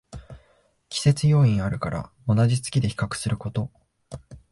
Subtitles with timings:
[0.89, 3.69] 季節要因あるから同じ月で比較すること